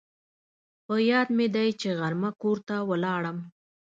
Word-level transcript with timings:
په 0.85 0.95
یاد 1.11 1.27
مې 1.37 1.47
دي 1.55 1.67
چې 1.81 1.89
غرمه 1.99 2.31
کور 2.41 2.57
ته 2.67 2.75
ولاړم 2.89 3.37